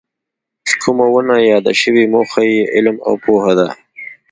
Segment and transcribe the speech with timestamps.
[0.81, 3.67] کومه ونه یاده شوې موخه یې علم او پوهه ده.